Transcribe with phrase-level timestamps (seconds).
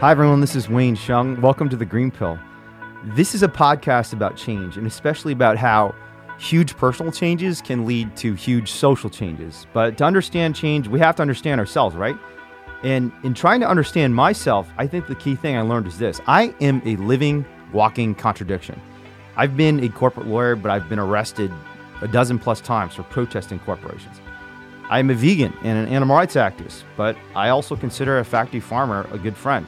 [0.00, 0.42] Hi, everyone.
[0.42, 1.40] This is Wayne Hsiung.
[1.40, 2.38] Welcome to The Green Pill.
[3.02, 5.94] This is a podcast about change and especially about how
[6.38, 9.66] huge personal changes can lead to huge social changes.
[9.72, 12.14] But to understand change, we have to understand ourselves, right?
[12.82, 16.20] And in trying to understand myself, I think the key thing I learned is this
[16.26, 18.78] I am a living, walking contradiction.
[19.34, 21.50] I've been a corporate lawyer, but I've been arrested
[22.02, 24.20] a dozen plus times for protesting corporations.
[24.90, 29.08] I'm a vegan and an animal rights activist, but I also consider a factory farmer
[29.10, 29.66] a good friend.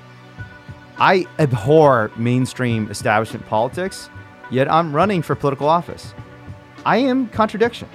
[1.01, 4.11] I abhor mainstream establishment politics,
[4.51, 6.13] yet I'm running for political office.
[6.85, 7.89] I am contradiction,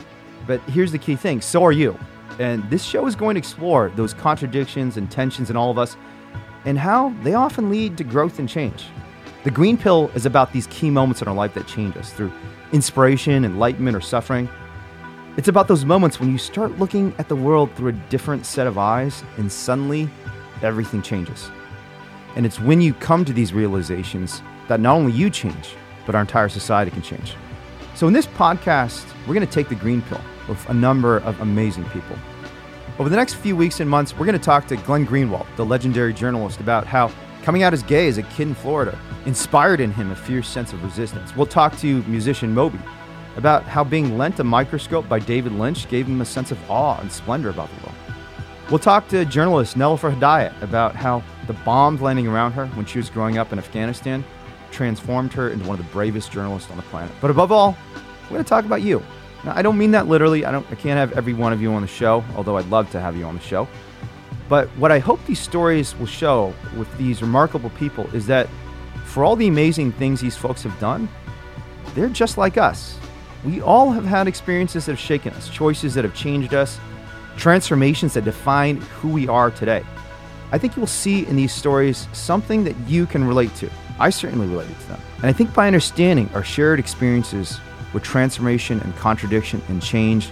[0.47, 1.99] but here's the key thing so are you.
[2.39, 5.97] And this show is going to explore those contradictions and tensions in all of us
[6.65, 8.85] and how they often lead to growth and change.
[9.43, 12.31] The Green Pill is about these key moments in our life that change us through
[12.71, 14.47] inspiration, enlightenment, or suffering.
[15.35, 18.65] It's about those moments when you start looking at the world through a different set
[18.65, 20.09] of eyes and suddenly
[20.61, 21.51] everything changes.
[22.35, 26.21] And it's when you come to these realizations that not only you change, but our
[26.21, 27.35] entire society can change.
[27.95, 31.39] So, in this podcast, we're going to take the green pill with a number of
[31.41, 32.17] amazing people.
[32.99, 35.65] Over the next few weeks and months, we're going to talk to Glenn Greenwald, the
[35.65, 37.11] legendary journalist, about how
[37.43, 40.73] coming out as gay as a kid in Florida inspired in him a fierce sense
[40.73, 41.35] of resistance.
[41.35, 42.79] We'll talk to musician Moby
[43.35, 46.99] about how being lent a microscope by David Lynch gave him a sense of awe
[46.99, 47.97] and splendor about the world.
[48.69, 52.97] We'll talk to journalist Nelufar Hedayat about how the bombs landing around her when she
[52.97, 54.23] was growing up in Afghanistan
[54.71, 57.11] transformed her into one of the bravest journalists on the planet.
[57.21, 57.77] But above all,
[58.23, 59.03] we're going to talk about you.
[59.43, 60.45] Now, I don't mean that literally.
[60.45, 62.89] I don't I can't have every one of you on the show, although I'd love
[62.91, 63.67] to have you on the show.
[64.49, 68.47] But what I hope these stories will show with these remarkable people is that
[69.05, 71.09] for all the amazing things these folks have done,
[71.93, 72.97] they're just like us.
[73.43, 76.79] We all have had experiences that have shaken us, choices that have changed us,
[77.35, 79.83] transformations that define who we are today.
[80.53, 83.71] I think you'll see in these stories something that you can relate to.
[83.99, 85.01] I certainly related to them.
[85.17, 87.59] And I think by understanding our shared experiences
[87.91, 90.29] with transformation and contradiction and change,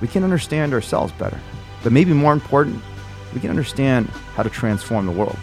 [0.00, 1.38] we can understand ourselves better.
[1.84, 2.82] But maybe more important,
[3.32, 5.38] we can understand how to transform the world.